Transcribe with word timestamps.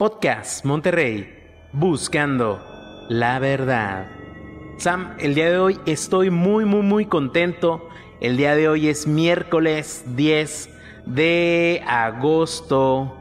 Podcast 0.00 0.64
Monterrey, 0.64 1.28
buscando 1.74 2.58
la 3.10 3.38
verdad. 3.38 4.06
Sam, 4.78 5.14
el 5.18 5.34
día 5.34 5.50
de 5.50 5.58
hoy 5.58 5.78
estoy 5.84 6.30
muy, 6.30 6.64
muy, 6.64 6.80
muy 6.80 7.04
contento. 7.04 7.86
El 8.22 8.38
día 8.38 8.56
de 8.56 8.66
hoy 8.66 8.88
es 8.88 9.06
miércoles 9.06 10.04
10 10.16 10.70
de 11.04 11.82
agosto 11.86 13.14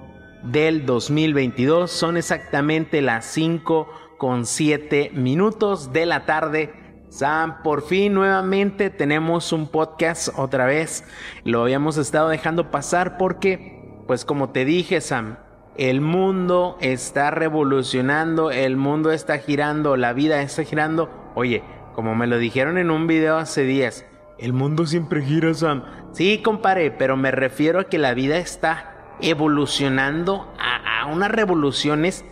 del 0.43 0.85
2022. 0.85 1.91
Son 1.91 2.15
exactamente 2.15 3.01
las 3.01 3.25
5 3.25 3.89
con 4.17 4.45
7 4.45 5.11
minutos 5.13 5.91
de 5.91 6.05
la 6.05 6.25
tarde. 6.25 6.73
Sam, 7.09 7.61
por 7.61 7.81
fin 7.81 8.13
nuevamente 8.13 8.89
tenemos 8.89 9.51
un 9.51 9.67
podcast 9.67 10.29
otra 10.37 10.65
vez. 10.65 11.03
Lo 11.43 11.61
habíamos 11.61 11.97
estado 11.97 12.29
dejando 12.29 12.71
pasar 12.71 13.17
porque, 13.17 14.01
pues 14.07 14.23
como 14.23 14.51
te 14.51 14.63
dije, 14.63 15.01
Sam, 15.01 15.35
el 15.79 16.01
mundo 16.01 16.77
está 16.81 17.31
revolucionando, 17.31 18.51
el 18.51 18.75
mundo 18.75 19.13
está 19.13 19.37
girando, 19.37 19.95
la 19.95 20.11
vida 20.11 20.41
está 20.41 20.65
girando. 20.65 21.09
Oye, 21.35 21.63
como 21.95 22.15
me 22.15 22.27
lo 22.27 22.37
dijeron 22.37 22.77
en 22.77 22.91
un 22.91 23.07
video 23.07 23.37
hace 23.37 23.63
días, 23.63 24.05
el 24.37 24.51
mundo 24.51 24.85
siempre 24.85 25.23
gira, 25.23 25.53
Sam. 25.53 25.85
Sí, 26.11 26.41
compadre, 26.43 26.91
pero 26.91 27.15
me 27.15 27.31
refiero 27.31 27.79
a 27.79 27.83
que 27.85 27.97
la 27.97 28.13
vida 28.13 28.39
está 28.39 29.15
evolucionando 29.21 30.53
a, 30.59 31.03
a 31.03 31.05
unas 31.05 31.31
revoluciones 31.31 32.25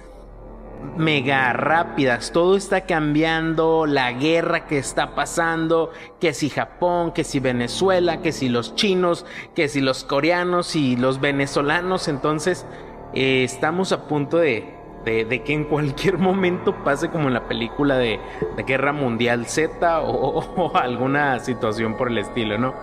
mega 0.97 1.53
rápidas, 1.53 2.31
todo 2.33 2.57
está 2.57 2.81
cambiando, 2.81 3.85
la 3.85 4.11
guerra 4.11 4.65
que 4.67 4.77
está 4.77 5.15
pasando, 5.15 5.91
que 6.19 6.33
si 6.33 6.49
Japón, 6.49 7.13
que 7.13 7.23
si 7.23 7.39
Venezuela, 7.39 8.21
que 8.21 8.33
si 8.33 8.49
los 8.49 8.75
chinos, 8.75 9.25
que 9.55 9.69
si 9.69 9.79
los 9.79 10.03
coreanos 10.03 10.75
y 10.75 10.97
los 10.97 11.21
venezolanos, 11.21 12.09
entonces 12.09 12.65
eh, 13.13 13.43
estamos 13.43 13.91
a 13.91 14.07
punto 14.07 14.37
de, 14.37 14.73
que 15.05 15.53
en 15.53 15.65
cualquier 15.65 16.17
momento 16.17 16.83
pase 16.83 17.09
como 17.09 17.27
en 17.27 17.33
la 17.33 17.47
película 17.47 17.97
de, 17.97 18.19
Guerra 18.65 18.93
Mundial 18.93 19.45
Z 19.45 20.01
o, 20.03 20.75
alguna 20.75 21.39
situación 21.39 21.95
por 21.95 22.09
el 22.09 22.19
estilo, 22.19 22.57
¿no? 22.57 22.73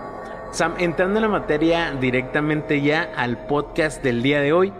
Sam, 0.51 0.75
entrando 0.77 1.17
en 1.17 1.23
la 1.23 1.29
materia 1.29 1.91
directamente 1.99 2.81
ya 2.81 3.11
al 3.17 3.45
podcast 3.45 4.01
del 4.03 4.23
día 4.23 4.39
de 4.39 4.53
hoy, 4.53 4.73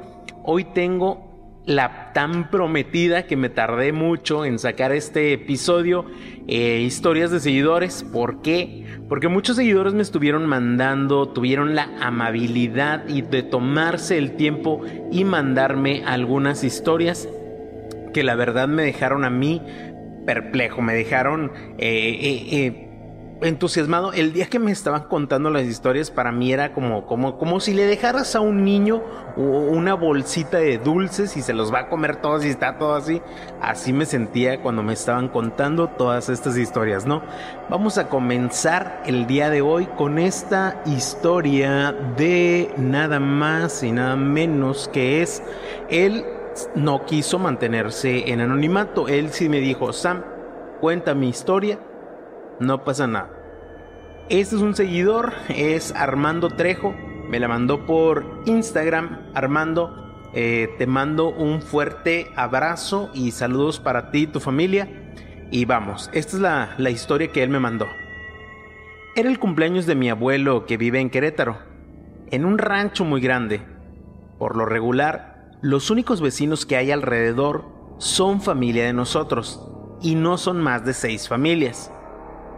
hoy 0.44 0.64
tengo 0.64 1.35
la 1.66 2.14
tan 2.14 2.52
prometida 2.52 3.26
que 3.26 3.36
me 3.36 3.50
tardé 3.50 3.92
mucho 3.92 4.46
en 4.46 4.60
sacar 4.60 4.92
este 4.92 5.34
episodio, 5.34 6.06
eh, 6.48 6.82
historias 6.86 7.32
de 7.32 7.40
seguidores. 7.40 8.04
¿Por 8.04 8.42
qué? 8.42 8.86
Porque 9.10 9.28
muchos 9.28 9.56
seguidores 9.56 9.94
me 9.94 10.04
estuvieron 10.04 10.46
mandando, 10.46 11.30
tuvieron 11.30 11.76
la 11.76 11.90
amabilidad 12.00 13.08
y 13.08 13.22
de 13.22 13.44
tomarse 13.44 14.18
el 14.18 14.36
tiempo 14.36 14.82
y 15.12 15.24
mandarme 15.24 16.04
algunas 16.06 16.64
historias 16.64 17.28
que 18.14 18.24
la 18.24 18.36
verdad 18.36 18.68
me 18.68 18.84
dejaron 18.84 19.26
a 19.26 19.30
mí 19.30 19.62
perplejo, 20.26 20.82
me 20.82 20.94
dejaron 20.94 21.52
eh, 21.78 22.48
eh, 22.52 22.85
entusiasmado. 23.42 24.14
El 24.14 24.34
día 24.34 24.48
que 24.48 24.60
me 24.60 24.72
estaban 24.72 25.04
contando 25.04 25.50
las 25.50 25.64
historias, 25.64 26.12
para 26.12 26.32
mí 26.32 26.54
era 26.54 26.74
como, 26.74 27.06
como, 27.06 27.38
como 27.38 27.60
si 27.60 27.74
le 27.74 27.86
dejaras 27.86 28.36
a 28.36 28.40
un 28.40 28.64
niño 28.64 29.04
una 29.36 29.94
bolsita 29.94 30.58
de 30.58 30.78
dulces 30.78 31.36
y 31.36 31.42
se 31.42 31.54
los 31.54 31.74
va 31.74 31.82
a 31.82 31.90
comer 31.90 32.18
todos 32.18 32.46
y 32.46 32.50
está 32.50 32.78
todo 32.78 32.96
así. 32.96 33.22
Así 33.62 33.94
me 33.94 34.06
sentía 34.06 34.62
cuando 34.62 34.84
me 34.84 34.94
estaban 34.94 35.30
contando 35.30 35.90
todas 35.90 36.30
estas 36.30 36.58
historias, 36.58 37.06
¿no? 37.06 37.22
Vamos 37.70 37.98
a 37.98 38.08
comenzar 38.08 39.02
el 39.06 39.28
día 39.28 39.50
de 39.50 39.62
hoy 39.62 39.88
con 39.98 40.20
esta 40.20 40.82
historia 40.86 41.92
de 42.18 42.74
nada 42.78 43.20
más 43.20 43.84
y 43.84 43.92
nada 43.92 44.16
menos 44.16 44.90
que 44.92 45.22
es 45.22 45.44
él 45.90 46.26
no 46.74 47.06
quiso 47.06 47.38
mantenerse 47.38 48.32
en 48.32 48.40
anonimato. 48.40 49.08
Él 49.10 49.32
sí 49.32 49.50
me 49.50 49.60
dijo, 49.60 49.92
Sam, 49.92 50.24
cuenta 50.80 51.14
mi 51.14 51.30
historia 51.30 51.80
no 52.60 52.84
pasa 52.84 53.08
nada. 53.08 53.30
Este 54.30 54.56
es 54.56 54.62
un 54.62 54.76
seguidor, 54.76 55.34
es 55.50 55.94
Armando 55.94 56.50
Trejo, 56.50 56.96
me 57.30 57.40
la 57.40 57.48
mandó 57.48 57.86
por 57.86 58.42
Instagram. 58.46 59.32
Armando, 59.34 60.30
eh, 60.34 60.74
te 60.78 60.88
mando 60.88 61.30
un 61.30 61.62
fuerte 61.62 62.32
abrazo 62.36 63.12
y 63.14 63.32
saludos 63.32 63.80
para 63.80 64.12
ti 64.12 64.24
y 64.24 64.28
tu 64.28 64.40
familia. 64.40 64.88
Y 65.52 65.66
vamos, 65.66 66.10
esta 66.14 66.38
es 66.38 66.42
la, 66.42 66.76
la 66.78 66.90
historia 66.90 67.32
que 67.32 67.44
él 67.44 67.50
me 67.50 67.60
mandó. 67.60 67.88
Era 69.16 69.30
el 69.30 69.40
cumpleaños 69.40 69.86
de 69.86 69.96
mi 69.96 70.10
abuelo 70.10 70.66
que 70.66 70.78
vive 70.78 71.00
en 71.00 71.10
Querétaro, 71.10 71.60
en 72.32 72.46
un 72.46 72.58
rancho 72.58 73.06
muy 73.06 73.22
grande. 73.22 73.62
Por 74.40 74.58
lo 74.58 74.66
regular, 74.66 75.52
los 75.62 75.90
únicos 75.90 76.20
vecinos 76.20 76.66
que 76.66 76.78
hay 76.78 76.92
alrededor 76.92 77.64
son 78.00 78.42
familia 78.42 78.86
de 78.86 78.94
nosotros, 78.94 79.62
y 80.02 80.16
no 80.16 80.38
son 80.38 80.60
más 80.60 80.84
de 80.84 80.94
seis 80.94 81.30
familias 81.30 81.92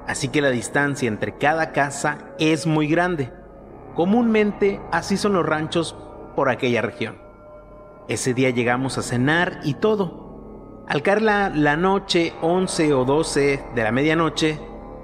así 0.07 0.29
que 0.29 0.41
la 0.41 0.49
distancia 0.49 1.07
entre 1.07 1.37
cada 1.37 1.71
casa 1.71 2.17
es 2.39 2.65
muy 2.65 2.87
grande. 2.87 3.31
Comúnmente 3.93 4.79
así 4.91 5.17
son 5.17 5.33
los 5.33 5.45
ranchos 5.45 5.95
por 6.35 6.49
aquella 6.49 6.81
región. 6.81 7.17
Ese 8.07 8.33
día 8.33 8.49
llegamos 8.49 8.97
a 8.97 9.01
cenar 9.01 9.59
y 9.63 9.73
todo. 9.75 10.85
Al 10.87 11.01
caer 11.01 11.21
la, 11.21 11.75
noche, 11.75 12.33
11 12.41 12.93
o 12.93 13.03
12 13.03 13.63
de 13.75 13.83
la 13.83 13.91
medianoche, 13.91 14.59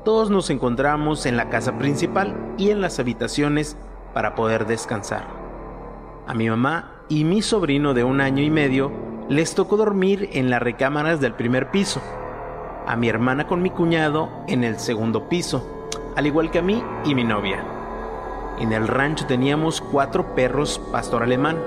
todos 0.06 0.30
nos 0.30 0.50
encontramos 0.50 1.26
en 1.26 1.36
la 1.36 1.50
casa 1.50 1.78
principal 1.78 2.54
y 2.58 2.70
en 2.70 2.80
las 2.80 3.00
habitaciones 3.00 3.76
para 4.14 4.36
poder 4.36 4.66
descansar. 4.66 5.28
A 6.26 6.34
mi 6.34 6.50
mamá 6.50 7.04
y 7.10 7.26
mi 7.26 7.42
sobrino 7.42 7.94
de 7.94 8.06
un 8.06 8.22
año 8.22 8.42
y 8.42 8.50
medio 8.50 8.92
les 9.28 9.56
tocó 9.56 9.76
dormir 9.76 10.30
en 10.32 10.50
las 10.50 10.62
recámaras 10.62 11.20
del 11.20 11.34
primer 11.34 11.72
piso 11.72 12.02
a 12.88 12.96
mi 12.96 13.10
hermana 13.10 13.48
con 13.48 13.62
mi 13.62 13.70
cuñado 13.70 14.30
en 14.48 14.64
el 14.64 14.80
segundo 14.80 15.30
piso, 15.30 15.90
al 16.16 16.28
igual 16.28 16.52
que 16.52 16.60
a 16.60 16.64
mí 16.64 16.84
y 17.06 17.16
mi 17.16 17.24
novia. 17.24 17.64
En 18.60 18.72
el 18.72 18.88
rancho 18.88 19.26
teníamos 19.26 19.82
cuatro 19.82 20.36
perros 20.36 20.80
pastor 20.92 21.24
alemán, 21.24 21.58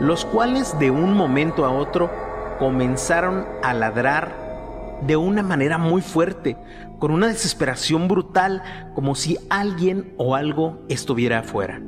los 0.00 0.24
cuales 0.24 0.78
de 0.78 0.90
un 0.90 1.14
momento 1.14 1.64
a 1.64 1.70
otro 1.70 2.10
comenzaron 2.58 3.46
a 3.62 3.72
ladrar 3.72 5.00
de 5.06 5.16
una 5.16 5.42
manera 5.42 5.78
muy 5.78 6.02
fuerte, 6.02 6.56
con 6.98 7.10
una 7.10 7.28
desesperación 7.28 8.06
brutal, 8.06 8.62
como 8.94 9.14
si 9.14 9.38
alguien 9.48 10.12
o 10.18 10.34
algo 10.34 10.84
estuviera 10.88 11.38
afuera. 11.38 11.80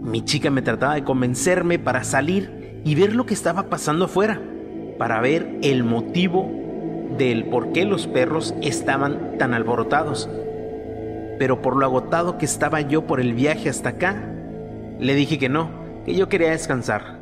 Mi 0.00 0.24
chica 0.24 0.50
me 0.50 0.62
trataba 0.62 0.94
de 0.94 1.04
convencerme 1.04 1.78
para 1.78 2.04
salir 2.04 2.80
y 2.84 2.94
ver 2.94 3.14
lo 3.14 3.26
que 3.26 3.34
estaba 3.34 3.64
pasando 3.64 4.04
afuera, 4.04 4.40
para 4.96 5.20
ver 5.20 5.58
el 5.62 5.82
motivo 5.82 6.59
del 7.16 7.46
por 7.46 7.72
qué 7.72 7.84
los 7.84 8.06
perros 8.06 8.54
estaban 8.62 9.38
tan 9.38 9.54
alborotados. 9.54 10.28
Pero 11.38 11.62
por 11.62 11.76
lo 11.76 11.86
agotado 11.86 12.38
que 12.38 12.44
estaba 12.44 12.80
yo 12.80 13.06
por 13.06 13.20
el 13.20 13.34
viaje 13.34 13.68
hasta 13.68 13.90
acá, 13.90 14.16
le 14.98 15.14
dije 15.14 15.38
que 15.38 15.48
no, 15.48 15.70
que 16.04 16.14
yo 16.14 16.28
quería 16.28 16.50
descansar. 16.50 17.18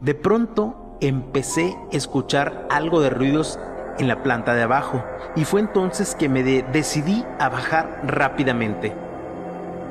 De 0.00 0.14
pronto 0.14 0.96
empecé 1.00 1.76
a 1.92 1.96
escuchar 1.96 2.66
algo 2.70 3.00
de 3.00 3.10
ruidos 3.10 3.58
en 3.98 4.08
la 4.08 4.22
planta 4.22 4.54
de 4.54 4.62
abajo 4.62 5.04
y 5.36 5.44
fue 5.44 5.60
entonces 5.60 6.14
que 6.14 6.28
me 6.28 6.42
decidí 6.42 7.24
a 7.38 7.48
bajar 7.48 8.02
rápidamente. 8.04 8.92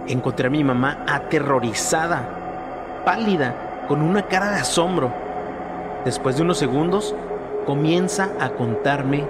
Encontré 0.07 0.47
a 0.47 0.51
mi 0.51 0.63
mamá 0.63 1.05
aterrorizada, 1.07 3.01
pálida, 3.05 3.85
con 3.88 4.01
una 4.01 4.27
cara 4.27 4.51
de 4.51 4.59
asombro. 4.59 5.11
Después 6.05 6.38
de 6.38 6.44
unos 6.44 6.57
segundos 6.57 7.16
comienza 7.66 8.31
a 8.39 8.51
contarme 8.51 9.27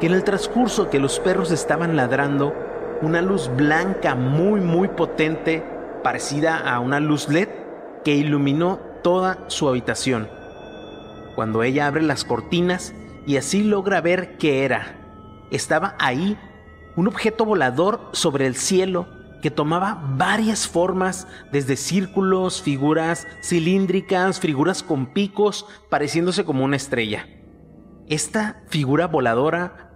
que 0.00 0.06
en 0.06 0.14
el 0.14 0.24
transcurso 0.24 0.90
que 0.90 0.98
los 0.98 1.20
perros 1.20 1.50
estaban 1.52 1.96
ladrando, 1.96 2.54
una 3.02 3.22
luz 3.22 3.50
blanca 3.56 4.14
muy 4.14 4.60
muy 4.60 4.88
potente, 4.88 5.64
parecida 6.02 6.58
a 6.58 6.80
una 6.80 7.00
luz 7.00 7.28
LED, 7.28 7.48
que 8.04 8.14
iluminó 8.14 8.80
toda 9.02 9.38
su 9.46 9.68
habitación. 9.68 10.28
Cuando 11.36 11.62
ella 11.62 11.86
abre 11.86 12.02
las 12.02 12.24
cortinas 12.24 12.94
y 13.26 13.36
así 13.36 13.62
logra 13.62 14.00
ver 14.00 14.38
qué 14.38 14.64
era, 14.64 14.96
estaba 15.50 15.94
ahí 16.00 16.36
un 16.96 17.06
objeto 17.06 17.44
volador 17.44 18.08
sobre 18.12 18.46
el 18.46 18.56
cielo 18.56 19.06
que 19.40 19.50
tomaba 19.50 20.00
varias 20.16 20.68
formas, 20.68 21.26
desde 21.50 21.76
círculos, 21.76 22.62
figuras 22.62 23.26
cilíndricas, 23.42 24.40
figuras 24.40 24.82
con 24.82 25.06
picos, 25.06 25.66
pareciéndose 25.88 26.44
como 26.44 26.64
una 26.64 26.76
estrella 26.76 27.26
esta 28.08 28.62
figura 28.68 29.06
voladora 29.06 29.90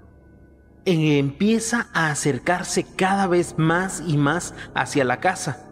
empieza 0.85 1.89
a 1.93 2.11
acercarse 2.11 2.87
cada 2.97 3.27
vez 3.27 3.57
más 3.59 4.03
y 4.07 4.17
más 4.17 4.55
hacia 4.75 5.05
la 5.05 5.21
casa. 5.21 5.69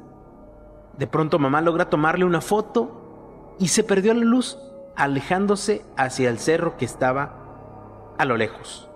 De 0.99 1.07
pronto 1.07 1.39
mamá 1.39 1.61
logra 1.61 1.89
tomarle 1.89 2.25
una 2.25 2.41
foto 2.41 3.57
y 3.59 3.69
se 3.69 3.85
perdió 3.85 4.15
la 4.15 4.25
luz, 4.25 4.59
alejándose 4.97 5.85
hacia 5.97 6.31
el 6.31 6.39
cerro 6.39 6.77
que 6.77 6.85
estaba 6.85 8.15
a 8.19 8.25
lo 8.25 8.37
lejos. 8.37 8.91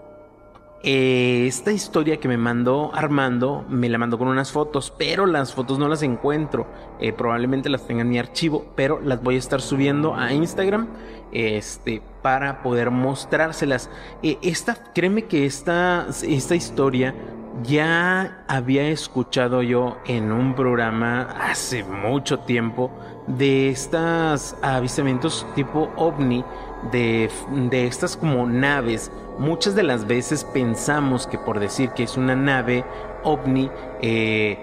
Eh, 0.85 1.47
esta 1.49 1.73
historia 1.73 2.19
que 2.19 2.29
me 2.29 2.37
mandó 2.37 2.95
Armando, 2.95 3.65
me 3.69 3.89
la 3.89 3.99
mandó 3.99 4.17
con 4.17 4.29
unas 4.29 4.53
fotos, 4.53 4.93
pero 4.97 5.27
las 5.27 5.53
fotos 5.53 5.79
no 5.79 5.89
las 5.89 6.03
encuentro. 6.03 6.67
Eh, 7.01 7.13
probablemente 7.13 7.69
las 7.69 7.87
tenga 7.87 8.03
en 8.03 8.09
mi 8.09 8.19
archivo, 8.19 8.67
pero 8.77 9.01
las 9.01 9.23
voy 9.23 9.35
a 9.35 9.39
estar 9.39 9.61
subiendo 9.61 10.15
a 10.15 10.33
Instagram 10.33 10.87
este, 11.33 12.01
para 12.23 12.63
poder 12.63 12.91
mostrárselas. 12.91 13.91
Eh, 14.23 14.39
esta, 14.43 14.93
créeme 14.95 15.25
que 15.25 15.47
esta, 15.47 16.07
esta 16.23 16.55
historia 16.55 17.15
ya 17.63 18.45
había 18.47 18.89
escuchado 18.89 19.63
yo 19.63 19.99
en 20.07 20.31
un 20.31 20.55
programa 20.55 21.23
hace 21.23 21.83
mucho 21.83 22.39
tiempo 22.41 22.91
de 23.27 23.71
estos 23.71 24.57
avistamientos 24.63 25.47
tipo 25.55 25.91
ovni, 25.97 26.45
de, 26.93 27.31
de 27.71 27.87
estas 27.87 28.17
como 28.17 28.47
naves 28.47 29.11
muchas 29.39 29.75
de 29.75 29.83
las 29.83 30.07
veces 30.07 30.45
pensamos 30.45 31.27
que 31.27 31.39
por 31.39 31.61
decir 31.61 31.91
que 31.91 32.03
es 32.03 32.17
una 32.17 32.37
nave 32.37 32.85
ovni, 33.23 33.71
eh, 34.03 34.59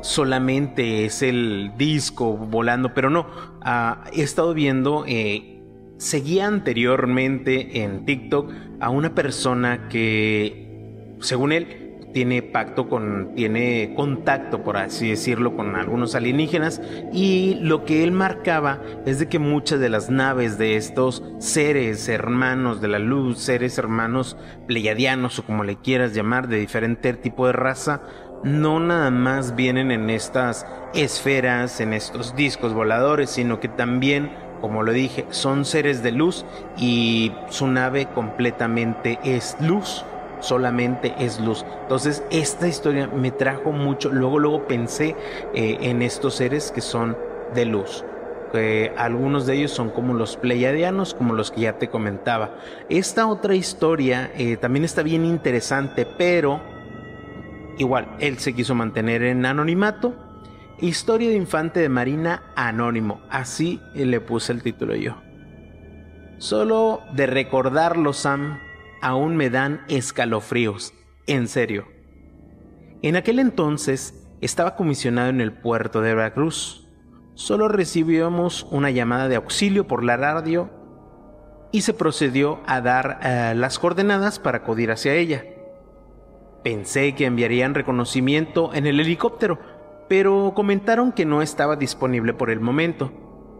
solamente 0.00 1.04
es 1.04 1.22
el 1.22 1.72
disco 1.76 2.36
volando, 2.36 2.94
pero 2.94 3.10
no. 3.10 3.26
Ah, 3.60 4.04
he 4.12 4.22
estado 4.22 4.54
viendo, 4.54 5.04
eh, 5.06 5.62
seguía 5.98 6.46
anteriormente 6.46 7.82
en 7.82 8.04
TikTok 8.04 8.52
a 8.80 8.90
una 8.90 9.14
persona 9.14 9.88
que, 9.88 11.16
según 11.20 11.52
él, 11.52 11.91
tiene 12.12 12.42
pacto 12.42 12.88
con, 12.88 13.34
tiene 13.34 13.94
contacto, 13.96 14.62
por 14.62 14.76
así 14.76 15.10
decirlo, 15.10 15.56
con 15.56 15.76
algunos 15.76 16.14
alienígenas 16.14 16.80
y 17.12 17.56
lo 17.60 17.84
que 17.84 18.04
él 18.04 18.12
marcaba 18.12 18.80
es 19.06 19.18
de 19.18 19.28
que 19.28 19.38
muchas 19.38 19.80
de 19.80 19.88
las 19.88 20.10
naves 20.10 20.58
de 20.58 20.76
estos 20.76 21.22
seres 21.38 22.08
hermanos 22.08 22.80
de 22.80 22.88
la 22.88 22.98
luz, 22.98 23.38
seres 23.38 23.78
hermanos 23.78 24.36
pleiadianos 24.66 25.38
o 25.38 25.44
como 25.44 25.64
le 25.64 25.76
quieras 25.76 26.14
llamar, 26.14 26.48
de 26.48 26.58
diferente 26.58 27.12
tipo 27.14 27.46
de 27.46 27.52
raza, 27.52 28.02
no 28.44 28.80
nada 28.80 29.10
más 29.10 29.54
vienen 29.54 29.90
en 29.90 30.10
estas 30.10 30.66
esferas, 30.94 31.80
en 31.80 31.92
estos 31.92 32.34
discos 32.34 32.74
voladores, 32.74 33.30
sino 33.30 33.60
que 33.60 33.68
también 33.68 34.30
como 34.60 34.84
lo 34.84 34.92
dije, 34.92 35.26
son 35.30 35.64
seres 35.64 36.04
de 36.04 36.12
luz 36.12 36.46
y 36.78 37.32
su 37.50 37.66
nave 37.66 38.06
completamente 38.06 39.18
es 39.24 39.56
luz 39.58 40.04
solamente 40.42 41.14
es 41.18 41.40
luz. 41.40 41.64
Entonces 41.82 42.22
esta 42.30 42.68
historia 42.68 43.06
me 43.06 43.30
trajo 43.30 43.72
mucho, 43.72 44.10
luego 44.10 44.38
luego 44.38 44.66
pensé 44.66 45.16
eh, 45.54 45.78
en 45.80 46.02
estos 46.02 46.34
seres 46.34 46.70
que 46.70 46.80
son 46.80 47.16
de 47.54 47.64
luz. 47.64 48.04
algunos 48.98 49.46
de 49.46 49.54
ellos 49.54 49.70
son 49.70 49.88
como 49.88 50.12
los 50.12 50.36
pleiadianos, 50.36 51.14
como 51.14 51.32
los 51.32 51.50
que 51.50 51.62
ya 51.62 51.78
te 51.78 51.88
comentaba. 51.88 52.56
Esta 52.90 53.26
otra 53.26 53.54
historia 53.54 54.30
eh, 54.36 54.58
también 54.58 54.84
está 54.84 55.02
bien 55.02 55.24
interesante, 55.24 56.06
pero 56.18 56.60
igual, 57.78 58.16
él 58.18 58.38
se 58.38 58.52
quiso 58.52 58.74
mantener 58.74 59.22
en 59.22 59.46
anonimato. 59.46 60.14
Historia 60.80 61.30
de 61.30 61.36
infante 61.36 61.80
de 61.80 61.88
Marina 61.88 62.42
anónimo, 62.56 63.22
así 63.30 63.80
le 63.94 64.20
puse 64.20 64.52
el 64.52 64.62
título 64.62 64.96
yo. 64.96 65.14
Solo 66.38 67.02
de 67.14 67.28
recordarlo, 67.28 68.12
Sam, 68.12 68.58
aún 69.02 69.36
me 69.36 69.50
dan 69.50 69.82
escalofríos, 69.88 70.94
en 71.26 71.48
serio. 71.48 71.86
En 73.02 73.16
aquel 73.16 73.40
entonces 73.40 74.26
estaba 74.40 74.76
comisionado 74.76 75.28
en 75.28 75.40
el 75.40 75.52
puerto 75.52 76.00
de 76.00 76.14
Veracruz. 76.14 76.88
Solo 77.34 77.68
recibíamos 77.68 78.66
una 78.70 78.90
llamada 78.90 79.28
de 79.28 79.36
auxilio 79.36 79.86
por 79.86 80.04
la 80.04 80.16
radio 80.16 80.70
y 81.72 81.82
se 81.82 81.94
procedió 81.94 82.60
a 82.66 82.80
dar 82.80 83.18
eh, 83.22 83.54
las 83.56 83.78
coordenadas 83.78 84.38
para 84.38 84.58
acudir 84.58 84.90
hacia 84.90 85.14
ella. 85.14 85.44
Pensé 86.62 87.14
que 87.14 87.26
enviarían 87.26 87.74
reconocimiento 87.74 88.72
en 88.72 88.86
el 88.86 89.00
helicóptero, 89.00 89.58
pero 90.08 90.52
comentaron 90.54 91.10
que 91.10 91.24
no 91.24 91.42
estaba 91.42 91.74
disponible 91.74 92.34
por 92.34 92.50
el 92.50 92.60
momento. 92.60 93.10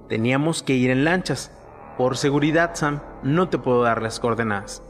Teníamos 0.08 0.62
que 0.62 0.74
ir 0.74 0.90
en 0.90 1.04
lanchas. 1.04 1.50
Por 1.98 2.16
seguridad, 2.16 2.72
Sam, 2.74 3.00
no 3.22 3.48
te 3.48 3.58
puedo 3.58 3.82
dar 3.82 4.02
las 4.02 4.20
coordenadas. 4.20 4.82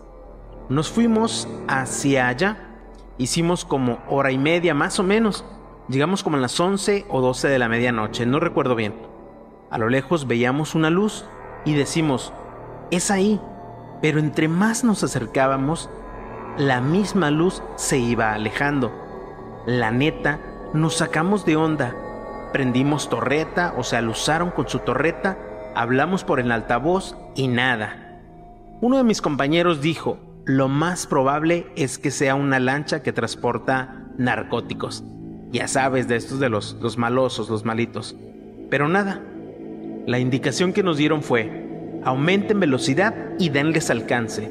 Nos 0.69 0.91
fuimos 0.91 1.49
hacia 1.69 2.29
allá. 2.29 2.57
Hicimos 3.19 3.65
como 3.65 3.99
hora 4.09 4.31
y 4.33 4.39
media 4.39 4.75
más 4.75 4.99
o 4.99 5.03
menos. 5.03 5.45
Llegamos 5.89 6.23
como 6.23 6.37
a 6.37 6.41
las 6.41 6.59
11 6.59 7.07
o 7.09 7.21
12 7.21 7.49
de 7.49 7.59
la 7.59 7.69
medianoche, 7.69 8.25
no 8.25 8.41
recuerdo 8.41 8.75
bien. 8.75 8.95
A 9.71 9.79
lo 9.79 9.89
lejos 9.89 10.27
veíamos 10.27 10.75
una 10.75 10.91
luz 10.91 11.25
y 11.65 11.75
decimos, 11.75 12.33
es 12.91 13.11
ahí. 13.11 13.41
Pero 14.01 14.19
entre 14.19 14.49
más 14.49 14.85
nos 14.85 15.05
acercábamos, 15.05 15.91
la 16.57 16.81
misma 16.81 17.31
luz 17.31 17.63
se 17.77 17.99
iba 17.99 18.33
alejando. 18.33 18.93
La 19.67 19.91
neta, 19.91 20.41
nos 20.73 20.97
sacamos 20.97 21.45
de 21.45 21.57
onda. 21.57 21.95
Prendimos 22.53 23.09
torreta, 23.09 23.75
o 23.77 23.83
sea, 23.83 24.03
lo 24.03 24.11
usaron 24.11 24.51
con 24.51 24.69
su 24.69 24.81
torreta, 24.81 25.39
hablamos 25.75 26.25
por 26.25 26.41
el 26.41 26.53
altavoz 26.53 27.17
y 27.35 27.49
nada. 27.49 28.21
Uno 28.81 28.99
de 28.99 29.05
mis 29.05 29.23
compañeros 29.23 29.81
dijo, 29.81 30.19
lo 30.45 30.69
más 30.69 31.07
probable 31.07 31.67
es 31.77 31.99
que 31.99 32.11
sea 32.11 32.35
una 32.35 32.59
lancha 32.59 33.03
que 33.03 33.13
transporta 33.13 34.07
narcóticos. 34.19 35.05
Ya 35.51 35.69
sabes, 35.69 36.09
de 36.09 36.17
estos 36.17 36.41
de 36.41 36.49
los, 36.49 36.77
los 36.81 36.99
malosos, 36.99 37.49
los 37.49 37.65
malitos. 37.65 38.17
Pero 38.71 38.89
nada. 38.89 39.21
La 40.07 40.19
indicación 40.19 40.73
que 40.73 40.83
nos 40.83 40.97
dieron 40.97 41.23
fue, 41.23 42.01
aumenten 42.05 42.59
velocidad 42.59 43.15
y 43.39 43.51
denles 43.51 43.91
alcance. 43.91 44.51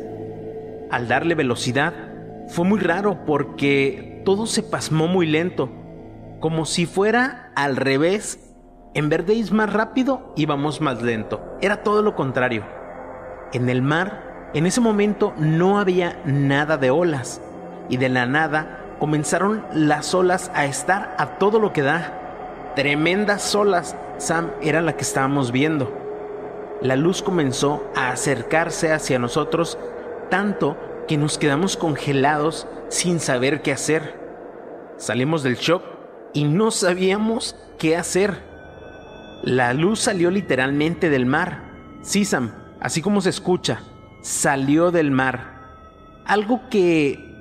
Al 0.92 1.08
darle 1.08 1.36
velocidad, 1.36 1.94
fue 2.48 2.66
muy 2.66 2.80
raro 2.80 3.26
porque 3.26 4.22
todo 4.24 4.46
se 4.46 4.64
pasmó 4.64 5.08
muy 5.08 5.26
lento, 5.26 5.70
como 6.40 6.66
si 6.66 6.86
fuera 6.86 7.52
al 7.56 7.76
revés. 7.76 8.40
En 8.94 9.10
vez 9.10 9.26
de 9.26 9.34
ir 9.34 9.52
más 9.52 9.74
rápido, 9.74 10.34
íbamos 10.38 10.80
más 10.80 11.02
lento. 11.02 11.42
Era 11.62 11.84
todo 11.84 12.02
lo 12.02 12.16
contrario. 12.16 12.66
En 13.52 13.68
el 13.68 13.82
mar 13.82 14.31
en 14.54 14.66
ese 14.66 14.82
momento 14.82 15.34
no 15.38 15.80
había 15.80 16.20
nada 16.26 16.78
de 16.78 16.92
olas 16.92 17.42
y 17.88 17.98
de 17.98 18.10
la 18.10 18.26
nada 18.26 18.96
comenzaron 19.00 19.64
las 19.74 20.14
olas 20.14 20.52
a 20.54 20.66
estar 20.66 21.16
a 21.18 21.38
todo 21.38 21.60
lo 21.60 21.72
que 21.72 21.82
da. 21.82 22.74
Tremendas 22.76 23.56
olas, 23.56 23.96
Sam, 24.18 24.52
era 24.62 24.82
la 24.82 24.96
que 24.98 25.04
estábamos 25.04 25.52
viendo. 25.54 25.98
La 26.82 26.98
luz 26.98 27.22
comenzó 27.22 27.84
a 27.96 28.10
acercarse 28.10 28.92
hacia 28.92 29.20
nosotros 29.20 29.78
tanto 30.30 30.78
que 31.08 31.18
nos 31.18 31.38
quedamos 31.38 31.78
congelados 31.78 32.68
sin 32.90 33.20
saber 33.20 33.62
qué 33.62 33.72
hacer. 33.72 34.20
Salimos 34.98 35.44
del 35.44 35.56
shock 35.56 35.84
y 36.34 36.44
no 36.44 36.72
sabíamos 36.72 37.56
qué 37.80 37.96
hacer. 37.96 38.44
La 39.44 39.74
luz 39.74 40.02
salió 40.02 40.30
literalmente 40.30 41.10
del 41.10 41.26
mar. 41.26 41.72
Sí, 42.02 42.26
Sam, 42.26 42.52
así 42.80 43.02
como 43.02 43.22
se 43.22 43.30
escucha 43.30 43.82
salió 44.22 44.92
del 44.92 45.12
mar. 45.12 45.60
Algo 46.26 46.70
que 46.70 47.32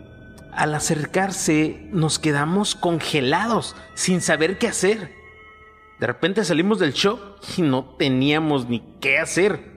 al 0.52 0.74
acercarse 0.74 1.88
nos 1.92 2.18
quedamos 2.18 2.74
congelados 2.74 3.76
sin 3.94 4.20
saber 4.20 4.58
qué 4.58 4.68
hacer. 4.68 5.14
De 6.00 6.06
repente 6.06 6.44
salimos 6.44 6.78
del 6.78 6.92
show 6.92 7.18
y 7.56 7.62
no 7.62 7.84
teníamos 7.98 8.68
ni 8.68 8.82
qué 9.00 9.18
hacer. 9.18 9.70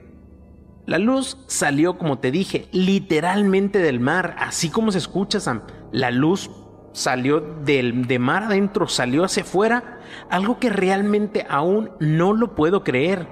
La 0.86 0.98
luz 0.98 1.38
salió, 1.46 1.96
como 1.96 2.18
te 2.18 2.30
dije, 2.30 2.68
literalmente 2.72 3.78
del 3.78 4.00
mar, 4.00 4.36
así 4.38 4.68
como 4.68 4.92
se 4.92 4.98
escucha, 4.98 5.40
Sam. 5.40 5.62
La 5.92 6.10
luz 6.10 6.50
salió 6.92 7.40
del, 7.40 8.06
de 8.06 8.18
mar 8.18 8.44
adentro, 8.44 8.86
salió 8.88 9.24
hacia 9.24 9.42
afuera, 9.42 10.00
algo 10.30 10.58
que 10.58 10.70
realmente 10.70 11.46
aún 11.48 11.90
no 12.00 12.32
lo 12.34 12.54
puedo 12.54 12.84
creer. 12.84 13.26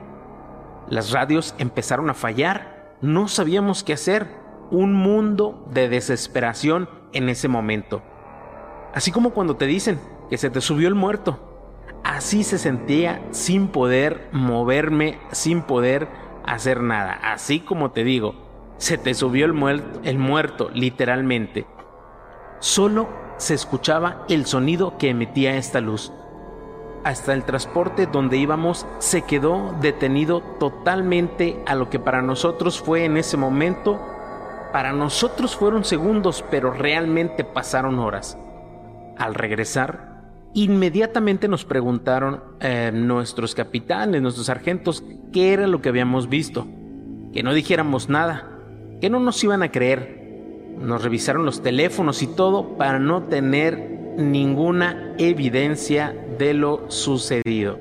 Las 0.89 1.11
radios 1.11 1.55
empezaron 1.59 2.09
a 2.09 2.15
fallar 2.15 2.72
no 3.03 3.29
sabíamos 3.29 3.83
qué 3.83 3.93
hacer, 3.93 4.29
un 4.71 4.95
mundo 4.95 5.67
de 5.71 5.89
desesperación 5.89 6.89
en 7.13 7.29
ese 7.29 7.49
momento. 7.49 8.03
Así 8.95 9.11
como 9.11 9.31
cuando 9.31 9.57
te 9.57 9.67
dicen 9.67 10.01
que 10.31 10.39
se 10.39 10.49
te 10.49 10.61
subió 10.61 10.89
el 10.89 10.95
muerto. 10.95 11.49
Así 12.05 12.43
se 12.43 12.59
sentía 12.59 13.23
sin 13.33 13.69
poder 13.69 14.29
moverme, 14.33 15.19
sin 15.33 15.63
poder 15.63 16.09
hacer 16.47 16.81
nada. 16.81 17.13
Así 17.13 17.61
como 17.61 17.91
te 17.91 18.05
digo, 18.05 18.35
se 18.79 18.99
te 18.99 19.15
subió 19.15 19.47
el, 19.47 19.53
muerto, 19.53 20.01
el 20.05 20.19
muerto, 20.19 20.71
literalmente. 20.73 21.67
Solo 22.61 23.09
se 23.37 23.55
escuchaba 23.55 24.25
el 24.29 24.47
sonido 24.47 24.97
que 24.97 25.11
emitía 25.11 25.57
esta 25.57 25.81
luz 25.81 26.13
hasta 27.05 27.33
el 27.33 27.45
transporte 27.45 28.07
donde 28.07 28.37
íbamos 28.37 28.87
se 28.99 29.23
quedó 29.23 29.75
detenido 29.81 30.41
totalmente 30.59 31.63
a 31.67 31.75
lo 31.75 31.91
que 31.91 31.99
para 31.99 32.23
nosotros 32.23 32.81
fue 32.81 33.05
en 33.05 33.17
ese 33.17 33.37
momento. 33.37 34.01
Para 34.73 34.93
nosotros 34.93 35.57
fueron 35.57 35.85
segundos, 35.85 36.45
pero 36.51 36.71
realmente 36.71 37.45
pasaron 37.45 37.99
horas. 37.99 38.39
Al 39.19 39.35
regresar, 39.35 40.23
inmediatamente 40.55 41.49
nos 41.49 41.65
preguntaron 41.65 42.43
eh, 42.61 42.91
nuestros 42.95 43.55
capitanes, 43.55 44.23
nuestros 44.23 44.47
sargentos, 44.47 45.03
qué 45.33 45.53
era 45.53 45.67
lo 45.67 45.83
que 45.83 45.89
habíamos 45.89 46.29
visto. 46.29 46.67
Que 47.33 47.43
no 47.43 47.53
dijéramos 47.53 48.09
nada, 48.09 48.49
que 49.01 49.11
no 49.11 49.21
nos 49.21 49.43
iban 49.43 49.63
a 49.63 49.71
creer. 49.71 50.21
nos 50.79 51.03
revisaron 51.03 51.45
los 51.45 51.63
teléfonos 51.63 52.23
y 52.23 52.27
todo 52.29 52.77
para 52.79 52.99
no 52.99 53.25
tener 53.25 53.92
ninguna 54.17 55.15
evidencia 55.19 56.15
de 56.39 56.55
lo 56.55 56.91
sucedido. 56.91 57.79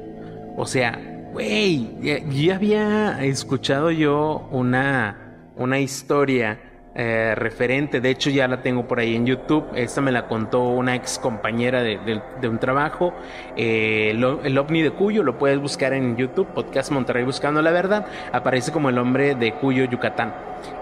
O 0.58 0.66
sea, 0.66 1.00
güey, 1.34 1.90
ya, 2.02 2.56
había 2.56 3.24
escuchado 3.24 3.92
yo 3.92 4.48
una, 4.52 5.52
una 5.56 5.80
historia 5.80 6.60
eh, 6.94 7.36
referente, 7.36 8.02
de 8.02 8.10
hecho 8.10 8.30
ya 8.30 8.50
la 8.50 8.62
tengo 8.62 8.86
por 8.86 9.00
ahí 9.00 9.16
en 9.16 9.26
YouTube, 9.26 9.66
esta 9.76 10.02
me 10.02 10.12
la 10.12 10.28
contó 10.28 10.64
una 10.64 10.94
ex 10.94 11.20
compañera 11.20 11.84
de, 11.84 12.22
un 12.44 12.60
trabajo, 12.60 13.14
eh, 13.56 14.12
el 14.12 14.58
ovni 14.58 14.82
de 14.82 14.92
Cuyo, 14.92 15.24
lo 15.24 15.38
puedes 15.38 15.58
buscar 15.58 15.94
en 15.94 16.18
YouTube, 16.18 16.48
Podcast 16.48 16.92
Monterrey 16.92 17.24
Buscando 17.24 17.62
la 17.62 17.72
Verdad, 17.72 18.08
aparece 18.34 18.74
como 18.74 18.90
el 18.90 18.98
hombre 18.98 19.36
de 19.36 19.54
Cuyo, 19.54 19.86
Yucatán. 19.86 20.36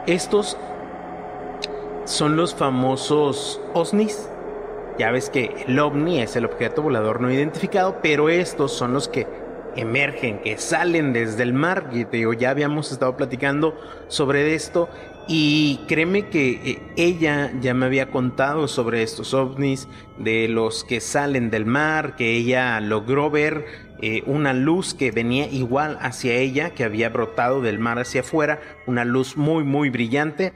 Estos 0.07 0.57
son 2.05 2.35
los 2.35 2.55
famosos 2.55 3.61
OSNIs, 3.75 4.31
ya 4.99 5.11
ves 5.11 5.29
que 5.29 5.63
el 5.65 5.79
ovni 5.79 6.21
es 6.21 6.35
el 6.35 6.43
objeto 6.43 6.81
volador 6.81 7.21
no 7.21 7.31
identificado, 7.31 7.99
pero 8.03 8.27
estos 8.27 8.73
son 8.73 8.93
los 8.93 9.07
que 9.07 9.25
emergen, 9.77 10.39
que 10.39 10.57
salen 10.57 11.13
desde 11.13 11.43
el 11.43 11.53
mar. 11.53 11.89
Y 11.93 12.03
te 12.03 12.21
ya 12.37 12.49
habíamos 12.49 12.91
estado 12.91 13.15
platicando 13.15 13.79
sobre 14.09 14.53
esto. 14.55 14.89
Y 15.25 15.79
créeme 15.87 16.27
que 16.27 16.49
eh, 16.49 16.81
ella 16.97 17.51
ya 17.61 17.73
me 17.73 17.85
había 17.85 18.11
contado 18.11 18.67
sobre 18.67 19.01
estos 19.01 19.33
ovnis, 19.33 19.87
de 20.17 20.49
los 20.49 20.83
que 20.83 20.99
salen 20.99 21.49
del 21.49 21.65
mar, 21.65 22.17
que 22.17 22.35
ella 22.35 22.79
logró 22.81 23.29
ver 23.29 23.65
eh, 24.01 24.23
una 24.25 24.53
luz 24.53 24.93
que 24.93 25.11
venía 25.11 25.47
igual 25.47 25.97
hacia 26.01 26.33
ella, 26.35 26.71
que 26.71 26.83
había 26.83 27.07
brotado 27.07 27.61
del 27.61 27.79
mar 27.79 27.99
hacia 27.99 28.21
afuera, 28.21 28.59
una 28.85 29.05
luz 29.05 29.37
muy, 29.37 29.63
muy 29.63 29.89
brillante 29.89 30.51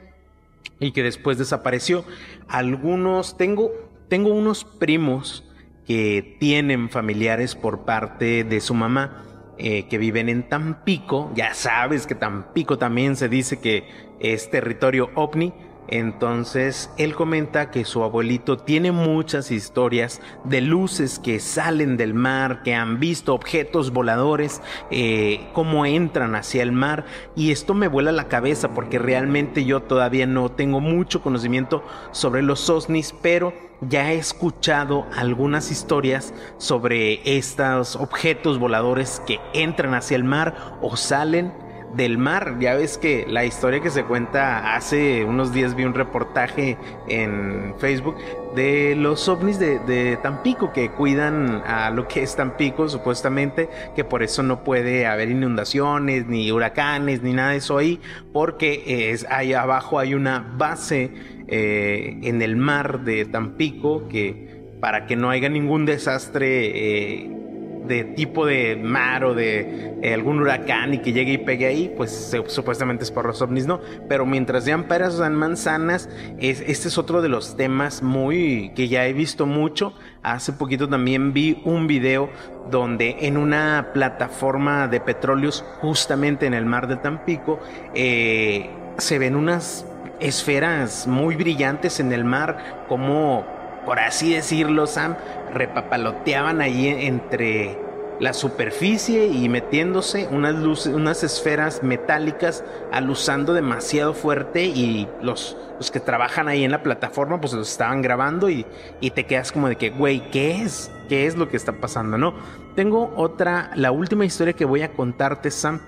y 0.80 0.92
que 0.92 1.02
después 1.02 1.38
desapareció. 1.38 2.04
Algunos, 2.48 3.36
tengo 3.36 3.72
tengo 4.14 4.32
unos 4.32 4.64
primos 4.64 5.42
que 5.88 6.36
tienen 6.38 6.88
familiares 6.88 7.56
por 7.56 7.84
parte 7.84 8.44
de 8.44 8.60
su 8.60 8.72
mamá 8.72 9.24
eh, 9.58 9.88
que 9.88 9.98
viven 9.98 10.28
en 10.28 10.48
Tampico. 10.48 11.32
Ya 11.34 11.52
sabes 11.52 12.06
que 12.06 12.14
Tampico 12.14 12.78
también 12.78 13.16
se 13.16 13.28
dice 13.28 13.58
que 13.58 13.88
es 14.20 14.48
territorio 14.50 15.10
ovni. 15.16 15.52
Entonces 15.88 16.90
él 16.96 17.14
comenta 17.14 17.70
que 17.70 17.84
su 17.84 18.02
abuelito 18.02 18.56
tiene 18.56 18.92
muchas 18.92 19.50
historias 19.50 20.20
de 20.44 20.60
luces 20.60 21.18
que 21.18 21.40
salen 21.40 21.96
del 21.96 22.14
mar, 22.14 22.62
que 22.62 22.74
han 22.74 23.00
visto 23.00 23.34
objetos 23.34 23.92
voladores, 23.92 24.62
eh, 24.90 25.48
cómo 25.52 25.84
entran 25.86 26.34
hacia 26.34 26.62
el 26.62 26.72
mar. 26.72 27.04
Y 27.36 27.50
esto 27.50 27.74
me 27.74 27.88
vuela 27.88 28.12
la 28.12 28.28
cabeza 28.28 28.72
porque 28.72 28.98
realmente 28.98 29.64
yo 29.64 29.82
todavía 29.82 30.26
no 30.26 30.50
tengo 30.50 30.80
mucho 30.80 31.22
conocimiento 31.22 31.84
sobre 32.12 32.42
los 32.42 32.68
OSNIs, 32.70 33.14
pero 33.20 33.52
ya 33.80 34.12
he 34.12 34.18
escuchado 34.18 35.06
algunas 35.14 35.70
historias 35.70 36.32
sobre 36.58 37.36
estos 37.36 37.96
objetos 37.96 38.58
voladores 38.58 39.20
que 39.26 39.40
entran 39.52 39.94
hacia 39.94 40.16
el 40.16 40.24
mar 40.24 40.78
o 40.80 40.96
salen 40.96 41.63
del 41.96 42.18
mar. 42.18 42.56
Ya 42.60 42.74
ves 42.74 42.98
que 42.98 43.26
la 43.28 43.44
historia 43.44 43.80
que 43.80 43.90
se 43.90 44.04
cuenta 44.04 44.74
hace 44.74 45.24
unos 45.24 45.52
días 45.52 45.74
vi 45.74 45.84
un 45.84 45.94
reportaje 45.94 46.76
en 47.08 47.74
Facebook 47.78 48.16
de 48.54 48.94
los 48.96 49.28
ovnis 49.28 49.58
de, 49.58 50.18
Tampico 50.22 50.72
que 50.72 50.90
cuidan 50.90 51.62
a 51.66 51.90
lo 51.90 52.06
que 52.08 52.22
es 52.22 52.36
Tampico 52.36 52.88
supuestamente, 52.88 53.68
que 53.94 54.04
por 54.04 54.22
eso 54.22 54.42
no 54.42 54.64
puede 54.64 55.06
haber 55.06 55.30
inundaciones, 55.30 56.26
ni 56.26 56.50
huracanes, 56.52 57.22
ni 57.22 57.32
nada 57.32 57.50
de 57.50 57.56
eso 57.56 57.78
ahí, 57.78 58.00
porque 58.32 59.10
es, 59.10 59.26
ahí 59.30 59.52
abajo 59.52 59.98
hay 59.98 60.14
una 60.14 60.54
base 60.56 61.10
eh, 61.48 62.18
en 62.22 62.42
el 62.42 62.56
mar 62.56 63.00
de 63.04 63.24
Tampico 63.24 64.08
que 64.08 64.54
para 64.80 65.06
que 65.06 65.16
no 65.16 65.30
haya 65.30 65.48
ningún 65.48 65.86
desastre 65.86 67.22
eh, 67.24 67.43
de 67.86 68.04
tipo 68.04 68.46
de 68.46 68.76
mar 68.76 69.24
o 69.24 69.34
de 69.34 69.94
eh, 70.02 70.14
algún 70.14 70.40
huracán 70.40 70.94
y 70.94 70.98
que 70.98 71.12
llegue 71.12 71.32
y 71.32 71.38
pegue 71.38 71.66
ahí, 71.66 71.92
pues 71.96 72.34
supuestamente 72.46 73.04
es 73.04 73.10
por 73.10 73.26
los 73.26 73.40
ovnis, 73.42 73.66
¿no? 73.66 73.80
Pero 74.08 74.26
mientras 74.26 74.64
sean 74.64 74.84
peras 74.84 75.14
o 75.14 75.18
sean 75.18 75.34
manzanas, 75.34 76.08
es, 76.38 76.60
este 76.66 76.88
es 76.88 76.98
otro 76.98 77.22
de 77.22 77.28
los 77.28 77.56
temas 77.56 78.02
muy 78.02 78.72
que 78.74 78.88
ya 78.88 79.06
he 79.06 79.12
visto 79.12 79.46
mucho. 79.46 79.94
Hace 80.22 80.52
poquito 80.52 80.88
también 80.88 81.32
vi 81.32 81.62
un 81.64 81.86
video 81.86 82.30
donde 82.70 83.16
en 83.20 83.36
una 83.36 83.90
plataforma 83.92 84.88
de 84.88 85.00
petróleos, 85.00 85.64
justamente 85.80 86.46
en 86.46 86.54
el 86.54 86.64
mar 86.64 86.88
de 86.88 86.96
Tampico, 86.96 87.60
eh, 87.94 88.70
se 88.98 89.18
ven 89.18 89.36
unas 89.36 89.86
esferas 90.20 91.06
muy 91.06 91.36
brillantes 91.36 92.00
en 92.00 92.12
el 92.12 92.24
mar, 92.24 92.84
como 92.88 93.44
por 93.84 93.98
así 93.98 94.34
decirlo, 94.34 94.86
Sam, 94.86 95.16
repapaloteaban 95.54 96.60
ahí 96.60 96.88
entre 96.88 97.78
la 98.20 98.32
superficie 98.32 99.26
y 99.26 99.48
metiéndose 99.48 100.28
unas 100.30 100.54
luces, 100.54 100.94
unas 100.94 101.24
esferas 101.24 101.82
metálicas 101.82 102.62
alusando 102.92 103.54
demasiado 103.54 104.14
fuerte 104.14 104.66
y 104.66 105.08
los, 105.20 105.56
los 105.78 105.90
que 105.90 105.98
trabajan 105.98 106.46
ahí 106.48 106.62
en 106.62 106.70
la 106.70 106.82
plataforma 106.82 107.40
pues 107.40 107.52
los 107.54 107.70
estaban 107.70 108.02
grabando 108.02 108.48
y, 108.48 108.66
y 109.00 109.10
te 109.10 109.24
quedas 109.24 109.50
como 109.50 109.68
de 109.68 109.76
que, 109.76 109.90
güey, 109.90 110.30
¿qué 110.30 110.62
es? 110.62 110.92
¿Qué 111.08 111.26
es 111.26 111.36
lo 111.36 111.48
que 111.48 111.56
está 111.56 111.72
pasando? 111.72 112.16
No, 112.16 112.34
tengo 112.76 113.12
otra, 113.16 113.70
la 113.74 113.90
última 113.90 114.24
historia 114.24 114.52
que 114.52 114.64
voy 114.64 114.82
a 114.82 114.92
contarte, 114.92 115.50
Sam. 115.50 115.80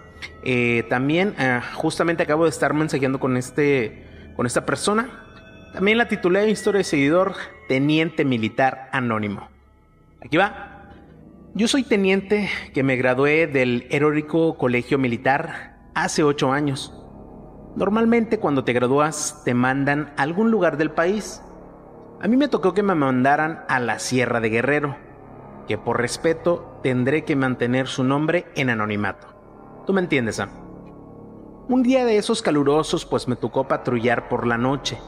Eh, 0.43 0.85
también, 0.89 1.35
eh, 1.39 1.61
justamente 1.75 2.23
acabo 2.23 2.45
de 2.45 2.51
estar 2.51 2.75
mensajeando 2.75 3.21
con 3.21 3.37
este, 3.37 4.05
con 4.35 4.47
esta 4.47 4.67
persona 4.67 5.27
también 5.77 5.99
la 5.99 6.09
titulé 6.09 6.41
de 6.41 6.51
historia 6.51 6.79
de 6.79 6.85
seguidor 6.85 7.35
Teniente 7.69 8.25
Militar 8.25 8.89
Anónimo. 8.93 9.51
Aquí 10.27 10.37
va. 10.37 10.91
Yo 11.55 11.69
soy 11.69 11.85
teniente 11.85 12.51
que 12.75 12.83
me 12.83 12.97
gradué 12.97 13.47
del 13.47 13.87
heroico 13.91 14.59
colegio 14.59 14.99
militar 14.99 15.79
hace 15.95 16.23
ocho 16.23 16.53
años. 16.53 16.93
Normalmente 17.77 18.39
cuando 18.39 18.65
te 18.65 18.73
gradúas 18.73 19.43
te 19.45 19.55
mandan 19.55 20.13
a 20.17 20.23
algún 20.23 20.51
lugar 20.51 20.77
del 20.77 20.91
país. 20.91 21.43
A 22.21 22.29
mí 22.29 22.37
me 22.37 22.49
tocó 22.49 22.75
que 22.75 22.83
me 22.83 22.95
mandaran 22.95 23.65
a 23.69 23.79
la 23.79 23.99
Sierra 23.99 24.41
de 24.41 24.51
Guerrero, 24.51 24.97
que 25.69 25.79
por 25.79 26.01
respeto 26.01 26.81
tendré 26.83 27.25
que 27.25 27.37
mantener 27.37 27.87
su 27.87 28.03
nombre 28.03 28.47
en 28.57 28.71
anonimato. 28.71 29.29
¿Tú 29.87 29.93
me 29.93 30.01
entiendes, 30.01 30.37
Sam? 30.37 30.51
Un 31.69 31.83
día 31.83 32.05
de 32.05 32.19
esos 32.19 32.43
calurosos 32.43 33.07
pues 33.07 33.29
me 33.29 33.37
tocó 33.37 33.69
patrullar 33.69 34.29
por 34.29 34.47
la 34.47 34.59
noche 34.59 34.99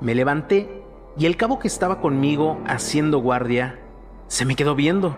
me 0.00 0.14
levanté 0.14 0.82
y 1.16 1.26
el 1.26 1.36
cabo 1.36 1.58
que 1.58 1.68
estaba 1.68 2.00
conmigo 2.00 2.58
haciendo 2.66 3.18
guardia 3.18 3.78
se 4.30 4.44
me 4.44 4.54
quedó 4.54 4.76
viendo, 4.76 5.16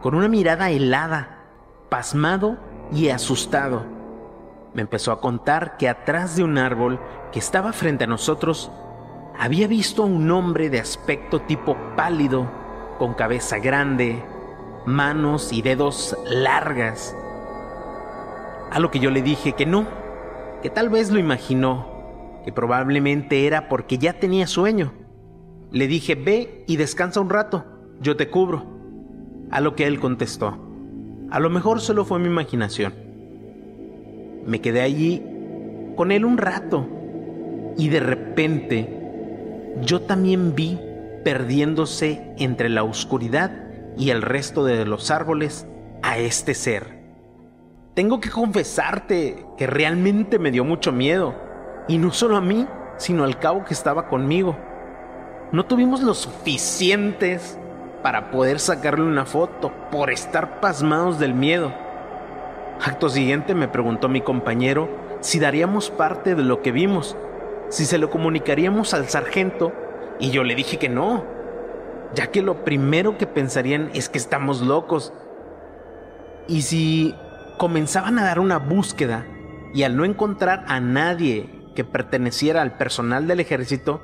con 0.00 0.14
una 0.14 0.28
mirada 0.28 0.70
helada, 0.70 1.44
pasmado 1.90 2.56
y 2.90 3.10
asustado. 3.10 3.84
Me 4.72 4.80
empezó 4.80 5.12
a 5.12 5.20
contar 5.20 5.76
que 5.76 5.90
atrás 5.90 6.36
de 6.36 6.42
un 6.42 6.56
árbol 6.56 6.98
que 7.32 7.38
estaba 7.38 7.74
frente 7.74 8.04
a 8.04 8.06
nosotros 8.06 8.72
había 9.38 9.66
visto 9.66 10.04
a 10.04 10.06
un 10.06 10.30
hombre 10.30 10.70
de 10.70 10.80
aspecto 10.80 11.42
tipo 11.42 11.76
pálido, 11.96 12.50
con 12.98 13.12
cabeza 13.12 13.58
grande, 13.58 14.24
manos 14.86 15.52
y 15.52 15.60
dedos 15.60 16.16
largas. 16.24 17.14
A 18.70 18.80
lo 18.80 18.90
que 18.90 19.00
yo 19.00 19.10
le 19.10 19.20
dije 19.20 19.52
que 19.52 19.66
no, 19.66 19.86
que 20.62 20.70
tal 20.70 20.88
vez 20.88 21.10
lo 21.10 21.18
imaginó 21.18 21.94
que 22.42 22.52
probablemente 22.52 23.46
era 23.46 23.68
porque 23.68 23.98
ya 23.98 24.14
tenía 24.14 24.46
sueño. 24.46 24.94
Le 25.72 25.88
dije, 25.88 26.14
ve 26.14 26.64
y 26.66 26.76
descansa 26.76 27.20
un 27.20 27.28
rato, 27.28 27.75
yo 28.00 28.16
te 28.16 28.28
cubro. 28.28 28.76
A 29.50 29.60
lo 29.60 29.76
que 29.76 29.86
él 29.86 30.00
contestó, 30.00 30.58
a 31.30 31.38
lo 31.38 31.50
mejor 31.50 31.80
solo 31.80 32.04
fue 32.04 32.18
mi 32.18 32.26
imaginación. 32.26 32.94
Me 34.44 34.60
quedé 34.60 34.80
allí 34.80 35.22
con 35.94 36.10
él 36.10 36.24
un 36.24 36.36
rato 36.36 36.88
y 37.76 37.88
de 37.88 38.00
repente 38.00 38.96
yo 39.82 40.02
también 40.02 40.54
vi 40.54 40.78
perdiéndose 41.24 42.34
entre 42.38 42.68
la 42.68 42.82
oscuridad 42.84 43.52
y 43.96 44.10
el 44.10 44.22
resto 44.22 44.64
de 44.64 44.84
los 44.84 45.10
árboles 45.10 45.66
a 46.02 46.18
este 46.18 46.54
ser. 46.54 46.96
Tengo 47.94 48.20
que 48.20 48.30
confesarte 48.30 49.46
que 49.56 49.66
realmente 49.66 50.38
me 50.38 50.50
dio 50.50 50.64
mucho 50.64 50.92
miedo 50.92 51.34
y 51.88 51.98
no 51.98 52.12
solo 52.12 52.36
a 52.36 52.40
mí, 52.40 52.66
sino 52.98 53.24
al 53.24 53.38
cabo 53.38 53.64
que 53.64 53.74
estaba 53.74 54.08
conmigo. 54.08 54.56
No 55.52 55.64
tuvimos 55.66 56.02
lo 56.02 56.14
suficientes 56.14 57.58
para 58.02 58.30
poder 58.30 58.60
sacarle 58.60 59.04
una 59.04 59.26
foto 59.26 59.72
por 59.90 60.10
estar 60.10 60.60
pasmados 60.60 61.18
del 61.18 61.34
miedo. 61.34 61.72
Acto 62.84 63.08
siguiente 63.08 63.54
me 63.54 63.68
preguntó 63.68 64.08
mi 64.08 64.20
compañero 64.20 64.88
si 65.20 65.38
daríamos 65.38 65.90
parte 65.90 66.34
de 66.34 66.42
lo 66.42 66.62
que 66.62 66.72
vimos, 66.72 67.16
si 67.68 67.84
se 67.84 67.98
lo 67.98 68.10
comunicaríamos 68.10 68.94
al 68.94 69.08
sargento, 69.08 69.72
y 70.18 70.30
yo 70.30 70.44
le 70.44 70.54
dije 70.54 70.78
que 70.78 70.88
no, 70.88 71.24
ya 72.14 72.28
que 72.28 72.42
lo 72.42 72.64
primero 72.64 73.18
que 73.18 73.26
pensarían 73.26 73.90
es 73.94 74.08
que 74.08 74.18
estamos 74.18 74.62
locos. 74.62 75.12
Y 76.48 76.62
si 76.62 77.14
comenzaban 77.58 78.18
a 78.18 78.24
dar 78.24 78.38
una 78.38 78.58
búsqueda 78.58 79.26
y 79.74 79.82
al 79.82 79.96
no 79.96 80.04
encontrar 80.04 80.64
a 80.68 80.80
nadie 80.80 81.50
que 81.74 81.84
perteneciera 81.84 82.62
al 82.62 82.76
personal 82.76 83.26
del 83.26 83.40
ejército, 83.40 84.00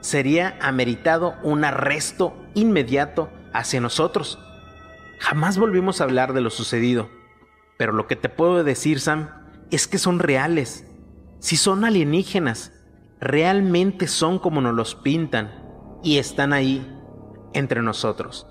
sería 0.00 0.56
ameritado 0.60 1.34
un 1.42 1.64
arresto 1.64 2.34
inmediato 2.58 3.30
hacia 3.52 3.80
nosotros. 3.80 4.38
Jamás 5.18 5.58
volvimos 5.58 6.00
a 6.00 6.04
hablar 6.04 6.32
de 6.32 6.40
lo 6.40 6.50
sucedido, 6.50 7.08
pero 7.76 7.92
lo 7.92 8.06
que 8.06 8.16
te 8.16 8.28
puedo 8.28 8.62
decir, 8.64 9.00
Sam, 9.00 9.30
es 9.70 9.86
que 9.86 9.98
son 9.98 10.18
reales. 10.18 10.86
Si 11.40 11.56
son 11.56 11.84
alienígenas, 11.84 12.72
realmente 13.20 14.06
son 14.06 14.38
como 14.38 14.60
nos 14.60 14.74
los 14.74 14.94
pintan 14.94 15.50
y 16.02 16.18
están 16.18 16.52
ahí 16.52 16.86
entre 17.52 17.82
nosotros. 17.82 18.46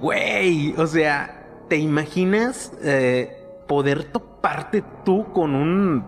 Güey, 0.00 0.74
o 0.76 0.86
sea, 0.86 1.64
¿te 1.68 1.76
imaginas 1.76 2.72
eh, 2.82 3.36
poder 3.68 4.04
toparte 4.04 4.82
tú 5.04 5.32
con 5.32 5.54
un 5.54 6.04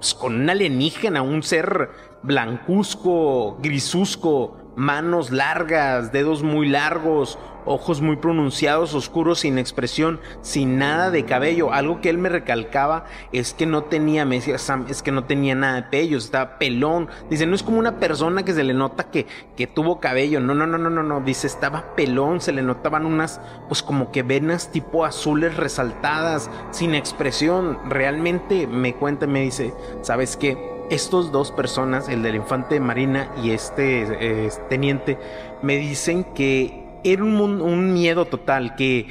pues, 0.00 0.14
con 0.14 0.34
un 0.34 0.48
alienígena, 0.48 1.20
un 1.20 1.42
ser 1.42 1.90
blancuzco, 2.22 3.58
grisuzco, 3.60 4.56
manos 4.80 5.30
largas, 5.30 6.10
dedos 6.10 6.42
muy 6.42 6.66
largos, 6.66 7.38
ojos 7.66 8.00
muy 8.00 8.16
pronunciados, 8.16 8.94
oscuros, 8.94 9.40
sin 9.40 9.58
expresión, 9.58 10.20
sin 10.40 10.78
nada 10.78 11.10
de 11.10 11.26
cabello. 11.26 11.74
Algo 11.74 12.00
que 12.00 12.08
él 12.08 12.16
me 12.16 12.30
recalcaba 12.30 13.04
es 13.30 13.52
que 13.52 13.66
no 13.66 13.84
tenía, 13.84 14.24
me 14.24 14.36
decía 14.36 14.56
Sam, 14.56 14.86
es 14.88 15.02
que 15.02 15.12
no 15.12 15.24
tenía 15.24 15.54
nada 15.54 15.74
de 15.76 15.82
pellos, 15.82 16.24
estaba 16.24 16.58
pelón. 16.58 17.08
Dice, 17.28 17.44
no 17.44 17.54
es 17.54 17.62
como 17.62 17.78
una 17.78 18.00
persona 18.00 18.42
que 18.42 18.54
se 18.54 18.64
le 18.64 18.72
nota 18.72 19.10
que, 19.10 19.26
que 19.54 19.66
tuvo 19.66 20.00
cabello. 20.00 20.40
No, 20.40 20.54
no, 20.54 20.66
no, 20.66 20.78
no, 20.78 20.88
no, 20.88 21.02
no. 21.02 21.20
Dice, 21.20 21.46
estaba 21.46 21.94
pelón, 21.94 22.40
se 22.40 22.52
le 22.52 22.62
notaban 22.62 23.04
unas, 23.04 23.38
pues 23.68 23.82
como 23.82 24.10
que 24.10 24.22
venas 24.22 24.72
tipo 24.72 25.04
azules 25.04 25.58
resaltadas, 25.58 26.50
sin 26.70 26.94
expresión. 26.94 27.78
Realmente 27.86 28.66
me 28.66 28.94
cuenta, 28.94 29.26
me 29.26 29.42
dice, 29.42 29.74
¿sabes 30.00 30.38
qué? 30.38 30.79
Estos 30.90 31.32
dos 31.32 31.52
personas, 31.52 32.08
el 32.08 32.22
del 32.22 32.34
infante 32.34 32.80
Marina 32.80 33.32
y 33.42 33.50
este 33.50 34.02
eh, 34.46 34.50
teniente, 34.68 35.18
me 35.62 35.76
dicen 35.76 36.24
que 36.34 36.84
era 37.04 37.24
un, 37.24 37.94
miedo 37.94 38.26
total, 38.26 38.74
que 38.76 39.08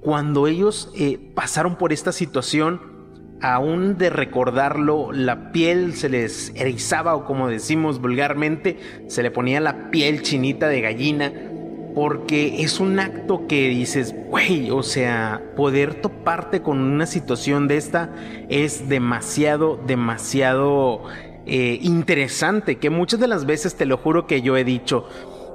cuando 0.00 0.46
ellos 0.46 0.92
eh, 0.96 1.18
pasaron 1.34 1.76
por 1.76 1.92
esta 1.92 2.12
situación, 2.12 2.94
aún 3.40 3.98
de 3.98 4.10
recordarlo, 4.10 5.12
la 5.12 5.50
piel 5.50 5.94
se 5.94 6.08
les 6.08 6.52
erizaba 6.54 7.14
o 7.14 7.24
como 7.24 7.48
decimos 7.48 8.00
vulgarmente, 8.00 8.78
se 9.08 9.22
le 9.22 9.30
ponía 9.30 9.60
la 9.60 9.90
piel 9.90 10.22
chinita 10.22 10.68
de 10.68 10.80
gallina, 10.80 11.32
porque 11.94 12.62
es 12.62 12.80
un 12.80 12.98
acto 12.98 13.46
que 13.46 13.68
dices, 13.68 14.14
güey, 14.28 14.70
o 14.70 14.82
sea, 14.82 15.40
poder 15.56 15.94
toparte 15.94 16.60
con 16.60 16.80
una 16.80 17.06
situación 17.06 17.68
de 17.68 17.76
esta 17.76 18.10
es 18.48 18.88
demasiado, 18.88 19.78
demasiado 19.86 21.02
eh, 21.46 21.78
interesante, 21.82 22.76
que 22.76 22.90
muchas 22.90 23.20
de 23.20 23.28
las 23.28 23.46
veces 23.46 23.76
te 23.76 23.86
lo 23.86 23.96
juro 23.96 24.26
que 24.26 24.42
yo 24.42 24.56
he 24.56 24.64
dicho, 24.64 25.08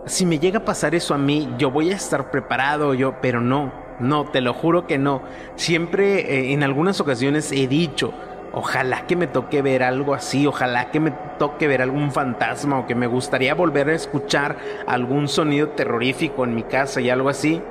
si 0.06 0.26
me 0.26 0.40
llega 0.40 0.60
a 0.60 0.66
pasar 0.66 0.96
eso 0.96 1.14
a 1.14 1.18
mí, 1.18 1.50
yo 1.58 1.72
voy 1.72 1.92
a 1.92 1.96
estar 1.96 2.32
preparado, 2.32 2.94
yo, 2.94 3.16
pero 3.22 3.42
no, 3.42 3.74
no, 4.00 4.26
te 4.26 4.40
lo 4.40 4.54
juro 4.54 4.88
que 4.88 4.98
no. 4.98 5.22
Siempre 5.56 6.22
eh, 6.22 6.54
en 6.54 6.64
algunas 6.64 7.02
ocasiones 7.02 7.52
he 7.52 7.68
dicho, 7.68 8.14
ojalá 8.54 9.08
que 9.08 9.16
me 9.16 9.28
toque 9.28 9.62
ver 9.62 9.84
algo 9.84 10.14
así, 10.14 10.48
ojalá 10.48 10.92
que 10.92 11.00
me 11.00 11.12
toque 11.38 11.68
ver 11.68 11.82
algún 11.82 12.12
fantasma 12.12 12.80
o 12.80 12.88
que 12.88 12.96
me 12.96 13.08
gustaría 13.08 13.54
volver 13.54 13.90
a 13.90 13.96
escuchar 13.96 14.58
algún 14.88 15.28
sonido 15.28 15.70
terrorífico 15.70 16.44
en 16.44 16.56
mi 16.56 16.64
casa 16.64 17.02
y 17.02 17.10
algo 17.10 17.30
así. 17.30 17.62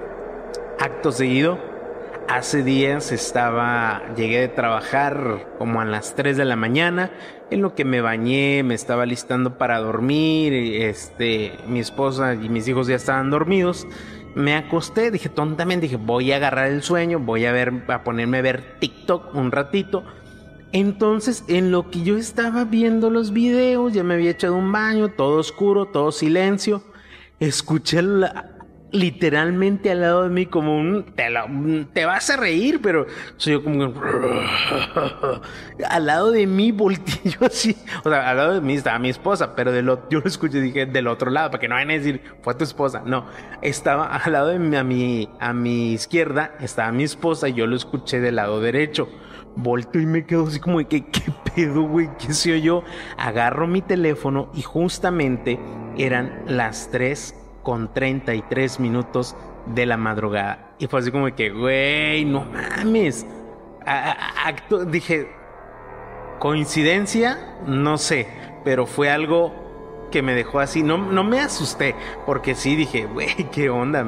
Acto 0.78 1.10
seguido, 1.10 1.58
hace 2.28 2.62
días 2.62 3.10
estaba, 3.10 4.02
llegué 4.14 4.40
de 4.40 4.48
trabajar 4.48 5.46
como 5.58 5.80
a 5.80 5.84
las 5.84 6.14
3 6.14 6.36
de 6.36 6.44
la 6.44 6.56
mañana, 6.56 7.10
en 7.50 7.62
lo 7.62 7.74
que 7.74 7.84
me 7.84 8.00
bañé, 8.00 8.62
me 8.62 8.74
estaba 8.74 9.06
listando 9.06 9.56
para 9.56 9.78
dormir, 9.78 10.52
este, 10.52 11.52
mi 11.66 11.80
esposa 11.80 12.34
y 12.34 12.48
mis 12.48 12.68
hijos 12.68 12.86
ya 12.86 12.96
estaban 12.96 13.30
dormidos. 13.30 13.86
Me 14.34 14.54
acosté, 14.54 15.10
dije 15.10 15.30
tontamente, 15.30 15.86
dije, 15.86 15.96
voy 15.96 16.32
a 16.32 16.36
agarrar 16.36 16.68
el 16.68 16.82
sueño, 16.82 17.18
voy 17.18 17.46
a 17.46 17.52
ver, 17.52 17.72
a 17.88 18.04
ponerme 18.04 18.38
a 18.38 18.42
ver 18.42 18.78
TikTok 18.78 19.34
un 19.34 19.50
ratito. 19.50 20.04
Entonces, 20.72 21.44
en 21.48 21.70
lo 21.70 21.90
que 21.90 22.02
yo 22.02 22.16
estaba 22.16 22.64
viendo 22.64 23.10
los 23.10 23.32
videos, 23.32 23.92
ya 23.92 24.04
me 24.04 24.14
había 24.14 24.30
echado 24.30 24.56
un 24.56 24.70
baño, 24.70 25.08
todo 25.08 25.38
oscuro, 25.38 25.86
todo 25.86 26.12
silencio, 26.12 26.82
escuché 27.40 28.02
literalmente 28.90 29.90
al 29.90 30.00
lado 30.00 30.22
de 30.22 30.30
mí 30.30 30.46
como 30.46 30.78
un 30.78 31.04
te, 31.92 32.06
vas 32.06 32.30
a 32.30 32.36
reír 32.36 32.80
pero 32.82 33.06
soy 33.36 33.54
yo 33.54 33.62
como 33.62 33.92
al 35.90 36.06
lado 36.06 36.30
de 36.30 36.46
mí 36.46 36.72
volteé 36.72 37.20
yo 37.24 37.46
así 37.46 37.76
o 38.02 38.08
sea 38.08 38.30
al 38.30 38.36
lado 38.38 38.54
de 38.54 38.60
mí 38.62 38.74
estaba 38.74 38.98
mi 38.98 39.10
esposa 39.10 39.54
pero 39.54 39.72
de 39.72 39.82
lo, 39.82 40.08
yo 40.08 40.20
lo 40.20 40.26
escuché 40.26 40.60
dije 40.60 40.86
del 40.86 41.06
otro 41.06 41.30
lado 41.30 41.50
para 41.50 41.60
que 41.60 41.68
no 41.68 41.74
vayan 41.74 41.90
a 41.90 41.94
decir 41.94 42.22
fue 42.40 42.54
tu 42.54 42.64
esposa 42.64 43.02
no 43.04 43.26
estaba 43.60 44.06
al 44.06 44.32
lado 44.32 44.48
de 44.48 44.58
mí 44.58 44.74
a 44.74 44.84
mi 44.84 45.28
a 45.38 45.52
mi 45.52 45.92
izquierda 45.92 46.54
estaba 46.60 46.90
mi 46.90 47.04
esposa 47.04 47.48
y 47.50 47.54
yo 47.54 47.66
lo 47.66 47.76
escuché 47.76 48.20
del 48.20 48.36
lado 48.36 48.60
derecho 48.62 49.08
volteo 49.58 50.00
y 50.00 50.06
me 50.06 50.24
quedo 50.24 50.46
así 50.46 50.60
como 50.60 50.78
de 50.78 50.86
que 50.86 51.04
qué 51.06 51.32
pedo 51.54 51.82
güey 51.82 52.08
qué 52.18 52.32
soy 52.32 52.62
yo 52.62 52.82
agarro 53.16 53.66
mi 53.66 53.82
teléfono 53.82 54.50
y 54.54 54.62
justamente 54.62 55.58
eran 55.96 56.42
las 56.46 56.90
3 56.90 57.34
con 57.62 57.92
33 57.92 58.80
minutos 58.80 59.36
de 59.74 59.86
la 59.86 59.96
madrugada. 59.96 60.74
Y 60.78 60.86
fue 60.86 61.00
así 61.00 61.10
como 61.10 61.34
que, 61.34 61.50
güey, 61.50 62.24
no 62.24 62.46
mames. 62.46 63.26
dije, 64.86 65.28
coincidencia, 66.38 67.58
no 67.66 67.98
sé, 67.98 68.28
pero 68.64 68.86
fue 68.86 69.10
algo 69.10 69.52
que 70.10 70.22
me 70.22 70.34
dejó 70.34 70.60
así. 70.60 70.82
No, 70.82 70.96
no 70.96 71.24
me 71.24 71.40
asusté, 71.40 71.94
porque 72.24 72.54
sí 72.54 72.76
dije, 72.76 73.06
güey, 73.06 73.34
qué 73.52 73.68
onda. 73.70 74.06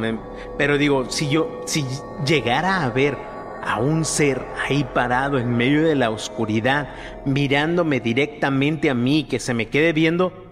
Pero 0.57 0.79
digo, 0.79 1.11
si 1.11 1.29
yo, 1.29 1.61
si 1.67 1.85
llegara 2.25 2.83
a 2.83 2.91
ver 2.91 3.19
a 3.63 3.81
un 3.81 4.05
ser 4.05 4.45
ahí 4.69 4.85
parado 4.95 5.39
en 5.39 5.57
medio 5.57 5.83
de 5.83 5.95
la 5.95 6.11
oscuridad, 6.11 6.89
mirándome 7.25 8.01
directamente 8.01 8.91
a 8.91 8.95
mí, 8.95 9.25
que 9.25 9.39
se 9.41 9.55
me 9.55 9.69
quede 9.69 9.93
viendo, 9.93 10.51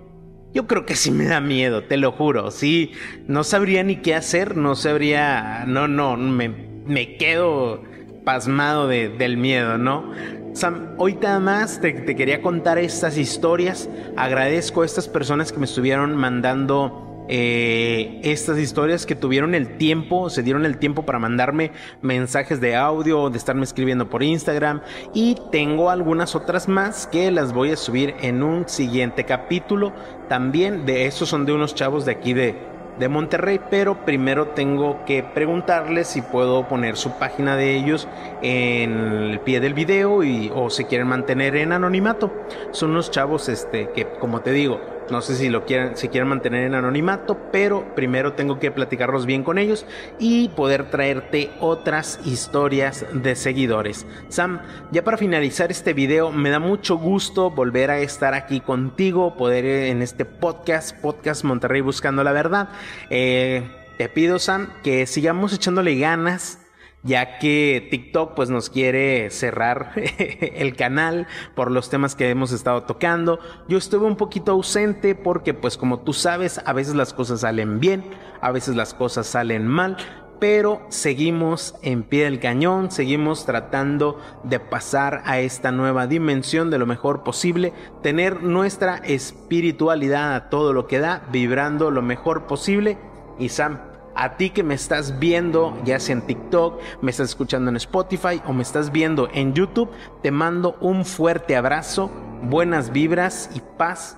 yo 0.54 0.66
creo 0.66 0.86
que 0.86 0.96
sí 0.96 1.10
me 1.10 1.26
da 1.26 1.40
miedo, 1.40 1.84
te 1.84 1.96
lo 1.96 2.12
juro. 2.12 2.50
Sí, 2.50 2.92
no 3.26 3.44
sabría 3.44 3.82
ni 3.82 3.96
qué 3.96 4.14
hacer, 4.14 4.56
no 4.56 4.74
sabría. 4.76 5.64
No, 5.66 5.88
no, 5.88 6.16
me, 6.16 6.48
me 6.48 7.16
quedo 7.16 7.82
pasmado 8.24 8.88
de, 8.88 9.08
del 9.08 9.36
miedo, 9.36 9.78
¿no? 9.78 10.12
Sam, 10.54 10.94
hoy 10.96 11.14
nada 11.14 11.38
más 11.38 11.80
te, 11.80 11.92
te 11.92 12.16
quería 12.16 12.42
contar 12.42 12.78
estas 12.78 13.18
historias. 13.18 13.88
Agradezco 14.16 14.82
a 14.82 14.86
estas 14.86 15.06
personas 15.06 15.52
que 15.52 15.58
me 15.58 15.66
estuvieron 15.66 16.16
mandando 16.16 17.07
eh, 17.28 18.20
estas 18.24 18.58
historias 18.58 19.04
que 19.04 19.14
tuvieron 19.14 19.54
el 19.54 19.76
tiempo, 19.76 20.30
se 20.30 20.42
dieron 20.42 20.64
el 20.64 20.78
tiempo 20.78 21.04
para 21.04 21.18
mandarme 21.18 21.72
mensajes 22.00 22.60
de 22.60 22.74
audio, 22.74 23.28
de 23.28 23.36
estarme 23.36 23.64
escribiendo 23.64 24.08
por 24.08 24.22
Instagram 24.22 24.80
y 25.12 25.36
tengo 25.52 25.90
algunas 25.90 26.34
otras 26.34 26.68
más 26.68 27.06
que 27.06 27.30
las 27.30 27.52
voy 27.52 27.72
a 27.72 27.76
subir 27.76 28.14
en 28.20 28.42
un 28.42 28.68
siguiente 28.68 29.24
capítulo. 29.24 29.92
También 30.28 30.86
de 30.86 31.06
esos 31.06 31.28
son 31.28 31.44
de 31.44 31.52
unos 31.52 31.74
chavos 31.74 32.06
de 32.06 32.12
aquí 32.12 32.32
de, 32.32 32.54
de 32.98 33.08
Monterrey, 33.08 33.60
pero 33.70 34.04
primero 34.06 34.48
tengo 34.48 35.04
que 35.04 35.22
preguntarles 35.22 36.08
si 36.08 36.22
puedo 36.22 36.66
poner 36.66 36.96
su 36.96 37.18
página 37.18 37.56
de 37.56 37.76
ellos 37.76 38.08
en 38.42 38.92
el 38.92 39.40
pie 39.40 39.60
del 39.60 39.74
video 39.74 40.22
y 40.24 40.50
o 40.54 40.70
se 40.70 40.86
quieren 40.86 41.08
mantener 41.08 41.56
en 41.56 41.72
anonimato. 41.72 42.32
Son 42.70 42.90
unos 42.90 43.10
chavos 43.10 43.48
este 43.50 43.90
que 43.90 44.06
como 44.18 44.40
te 44.40 44.52
digo, 44.52 44.97
no 45.10 45.22
sé 45.22 45.36
si 45.36 45.48
lo 45.48 45.64
quieren, 45.64 45.96
si 45.96 46.08
quieren 46.08 46.28
mantener 46.28 46.64
en 46.64 46.74
anonimato, 46.74 47.38
pero 47.52 47.94
primero 47.94 48.34
tengo 48.34 48.58
que 48.58 48.70
platicarlos 48.70 49.26
bien 49.26 49.42
con 49.42 49.58
ellos 49.58 49.86
y 50.18 50.48
poder 50.50 50.90
traerte 50.90 51.50
otras 51.60 52.20
historias 52.24 53.06
de 53.12 53.36
seguidores. 53.36 54.06
Sam, 54.28 54.60
ya 54.90 55.04
para 55.04 55.16
finalizar 55.16 55.70
este 55.70 55.92
video, 55.92 56.32
me 56.32 56.50
da 56.50 56.58
mucho 56.58 56.96
gusto 56.96 57.50
volver 57.50 57.90
a 57.90 57.98
estar 58.00 58.34
aquí 58.34 58.60
contigo, 58.60 59.36
poder 59.36 59.64
en 59.64 60.02
este 60.02 60.24
podcast, 60.24 60.96
Podcast 60.96 61.44
Monterrey 61.44 61.80
Buscando 61.80 62.22
la 62.24 62.32
Verdad. 62.32 62.68
Eh, 63.10 63.68
te 63.96 64.08
pido, 64.08 64.38
Sam, 64.38 64.68
que 64.82 65.06
sigamos 65.06 65.52
echándole 65.52 65.98
ganas 65.98 66.58
ya 67.02 67.38
que 67.38 67.86
TikTok 67.90 68.34
pues 68.34 68.50
nos 68.50 68.70
quiere 68.70 69.30
cerrar 69.30 69.92
el 70.18 70.76
canal 70.76 71.26
por 71.54 71.70
los 71.70 71.90
temas 71.90 72.14
que 72.14 72.28
hemos 72.30 72.52
estado 72.52 72.82
tocando. 72.82 73.38
Yo 73.68 73.78
estuve 73.78 74.06
un 74.06 74.16
poquito 74.16 74.52
ausente 74.52 75.14
porque 75.14 75.54
pues 75.54 75.76
como 75.76 76.00
tú 76.00 76.12
sabes, 76.12 76.60
a 76.64 76.72
veces 76.72 76.94
las 76.94 77.12
cosas 77.12 77.40
salen 77.40 77.80
bien, 77.80 78.04
a 78.40 78.50
veces 78.52 78.76
las 78.76 78.94
cosas 78.94 79.26
salen 79.26 79.66
mal, 79.66 79.96
pero 80.40 80.82
seguimos 80.88 81.74
en 81.82 82.02
pie 82.04 82.24
del 82.24 82.40
cañón, 82.40 82.90
seguimos 82.90 83.44
tratando 83.44 84.20
de 84.44 84.60
pasar 84.60 85.22
a 85.24 85.40
esta 85.40 85.72
nueva 85.72 86.06
dimensión 86.06 86.70
de 86.70 86.78
lo 86.78 86.86
mejor 86.86 87.24
posible, 87.24 87.72
tener 88.02 88.42
nuestra 88.42 88.96
espiritualidad 88.96 90.34
a 90.34 90.48
todo 90.48 90.72
lo 90.72 90.86
que 90.86 91.00
da, 91.00 91.22
vibrando 91.32 91.90
lo 91.90 92.02
mejor 92.02 92.46
posible. 92.46 92.98
Y 93.38 93.50
Sam, 93.50 93.80
a 94.18 94.36
ti 94.36 94.50
que 94.50 94.64
me 94.64 94.74
estás 94.74 95.20
viendo, 95.20 95.80
ya 95.84 96.00
sea 96.00 96.14
en 96.14 96.22
TikTok, 96.22 96.80
me 97.00 97.12
estás 97.12 97.28
escuchando 97.28 97.70
en 97.70 97.76
Spotify 97.76 98.42
o 98.46 98.52
me 98.52 98.62
estás 98.62 98.90
viendo 98.90 99.28
en 99.32 99.54
YouTube, 99.54 99.90
te 100.22 100.32
mando 100.32 100.76
un 100.80 101.04
fuerte 101.04 101.54
abrazo 101.56 102.10
buenas 102.42 102.90
vibras 102.90 103.48
y 103.54 103.60
paz 103.60 104.16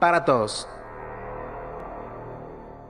para 0.00 0.24
todos. 0.24 0.66